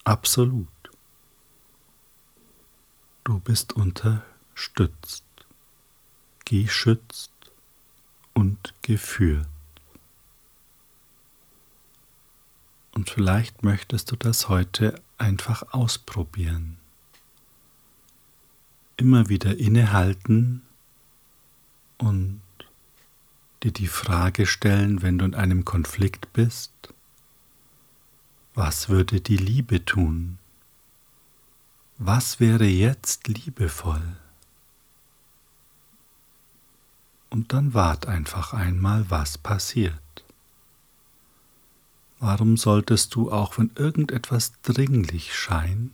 absolut. 0.03 0.67
Du 3.23 3.37
bist 3.39 3.73
unterstützt, 3.73 5.23
geschützt 6.43 7.31
und 8.33 8.73
geführt. 8.81 9.45
Und 12.95 13.11
vielleicht 13.11 13.61
möchtest 13.61 14.09
du 14.09 14.15
das 14.15 14.49
heute 14.49 14.99
einfach 15.19 15.71
ausprobieren. 15.71 16.79
Immer 18.95 19.29
wieder 19.29 19.55
innehalten 19.59 20.63
und 21.99 22.41
dir 23.63 23.71
die 23.71 23.87
Frage 23.87 24.45
stellen, 24.45 25.01
wenn 25.01 25.17
du 25.17 25.25
in 25.25 25.35
einem 25.35 25.65
Konflikt 25.65 26.31
bist, 26.33 26.71
was 28.53 28.89
würde 28.89 29.21
die 29.21 29.37
Liebe 29.37 29.85
tun? 29.85 30.39
was 31.97 32.39
wäre 32.39 32.65
jetzt 32.65 33.27
liebevoll? 33.27 34.17
Und 37.29 37.53
dann 37.53 37.73
wart 37.73 38.05
einfach 38.07 38.53
einmal, 38.53 39.09
was 39.09 39.37
passiert. 39.37 39.93
Warum 42.19 42.57
solltest 42.57 43.13
du, 43.15 43.31
auch 43.31 43.57
wenn 43.57 43.71
irgendetwas 43.75 44.53
dringlich 44.61 45.35
scheint, 45.35 45.91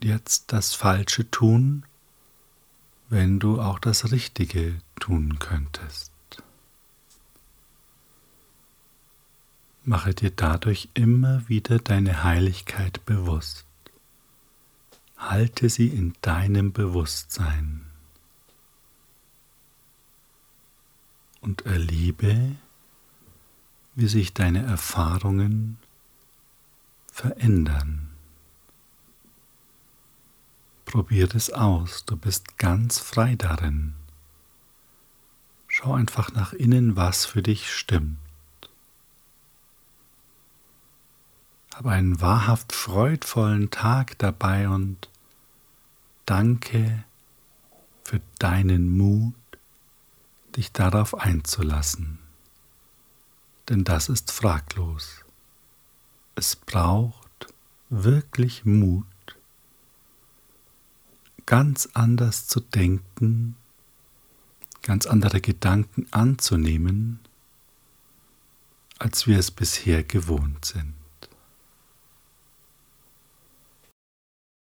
jetzt 0.00 0.52
das 0.52 0.74
Falsche 0.74 1.30
tun, 1.30 1.84
wenn 3.08 3.38
du 3.38 3.60
auch 3.60 3.78
das 3.78 4.10
Richtige 4.12 4.80
tun 5.00 5.38
könntest? 5.38 6.12
Mache 9.84 10.14
dir 10.14 10.30
dadurch 10.30 10.88
immer 10.94 11.48
wieder 11.48 11.78
deine 11.78 12.22
Heiligkeit 12.22 13.04
bewusst. 13.06 13.64
Halte 15.16 15.68
sie 15.68 15.88
in 15.88 16.14
deinem 16.20 16.72
Bewusstsein. 16.72 17.88
und 21.40 21.66
erlebe, 21.66 22.56
wie 23.94 24.08
sich 24.08 24.34
deine 24.34 24.64
Erfahrungen 24.64 25.78
verändern. 27.10 28.07
Probier 30.88 31.28
es 31.34 31.50
aus, 31.50 32.06
du 32.06 32.16
bist 32.16 32.56
ganz 32.56 32.98
frei 32.98 33.34
darin. 33.36 33.92
Schau 35.66 35.92
einfach 35.92 36.32
nach 36.32 36.54
innen, 36.54 36.96
was 36.96 37.26
für 37.26 37.42
dich 37.42 37.70
stimmt. 37.70 38.16
Hab 41.74 41.84
einen 41.84 42.22
wahrhaft 42.22 42.72
freudvollen 42.72 43.68
Tag 43.68 44.16
dabei 44.16 44.70
und 44.70 45.10
danke 46.24 47.04
für 48.02 48.22
deinen 48.38 48.96
Mut, 48.96 49.34
dich 50.56 50.72
darauf 50.72 51.14
einzulassen. 51.14 52.18
Denn 53.68 53.84
das 53.84 54.08
ist 54.08 54.32
fraglos. 54.32 55.22
Es 56.34 56.56
braucht 56.56 57.52
wirklich 57.90 58.64
Mut, 58.64 59.04
ganz 61.48 61.88
anders 61.94 62.46
zu 62.46 62.60
denken, 62.60 63.56
ganz 64.82 65.06
andere 65.06 65.40
Gedanken 65.40 66.06
anzunehmen, 66.10 67.20
als 68.98 69.26
wir 69.26 69.38
es 69.38 69.50
bisher 69.50 70.04
gewohnt 70.04 70.66
sind. 70.66 70.97